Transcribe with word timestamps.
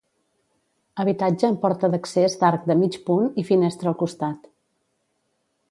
Habitatge 1.03 1.45
amb 1.49 1.59
porta 1.65 1.89
d'accés 1.95 2.37
d'arc 2.43 2.65
de 2.71 2.77
mig 2.81 2.99
punt 3.11 3.29
i 3.43 3.47
finestra 3.53 3.93
al 3.93 3.99
costat. 4.05 4.53